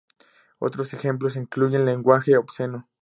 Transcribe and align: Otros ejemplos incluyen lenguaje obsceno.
Otros 0.57 0.95
ejemplos 0.95 1.35
incluyen 1.35 1.85
lenguaje 1.85 2.35
obsceno. 2.35 2.89